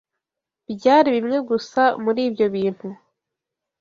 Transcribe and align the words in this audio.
Byari 0.77 1.09
bimwe 1.15 1.37
gusa 1.49 1.81
muri 2.03 2.21
ibyo 2.29 2.45
bintu. 2.55 2.87